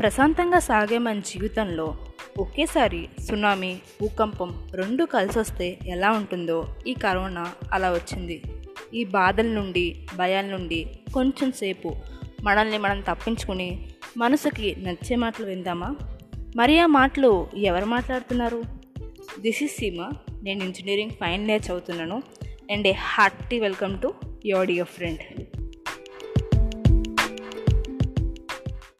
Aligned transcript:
ప్రశాంతంగా 0.00 0.58
సాగే 0.58 0.98
మన 0.98 1.18
జీవితంలో 1.18 1.96
ఒకేసారి 2.38 3.08
సునామీ 3.28 3.74
భూకంపం 4.00 4.68
రెండు 4.74 5.04
కలిసి 5.04 5.38
వస్తే 5.38 5.78
ఎలా 5.86 6.10
ఉంటుందో 6.10 6.76
ఈ 6.86 6.94
కరోనా 6.94 7.52
అలా 7.72 7.92
వచ్చింది. 7.92 8.42
ఈ 8.94 9.04
బాధల 9.04 9.46
నుండి 9.46 10.06
భయాల 10.16 10.44
నుండి 10.44 10.86
కొంచెం 11.14 11.52
సేపు 11.52 11.96
మనల్ని 12.42 12.78
మనం 12.78 13.00
తప్పించుకుని 13.00 13.88
మనసుకి 14.16 14.76
నచ్చే 14.78 15.16
మాటలు 15.16 15.46
విందామా? 15.46 15.96
మరి 16.56 16.80
ఆ 16.80 16.86
మాటలు 16.86 17.46
ఎవరు 17.56 17.84
మాట్లాడుతున్నారు? 17.84 18.62
దిస్ 19.40 19.62
ఇస్ 19.62 19.76
సీమ 19.76 20.10
నేను 20.42 20.64
ఇంజనీరింగ్ 20.64 21.10
ఫైనల్ 21.10 21.50
ఇయర్ 21.50 21.62
చదువుతున్నాను. 21.66 22.22
And 22.70 22.88
a 22.88 22.92
hearty 22.92 23.60
welcome 23.60 24.02
to 24.02 24.14
your 24.46 24.66
dear 24.66 24.88
friend 24.88 25.57